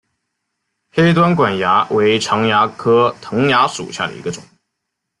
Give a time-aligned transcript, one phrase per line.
[0.89, 4.43] 黑端管蚜为常蚜科藤蚜属下的一个种。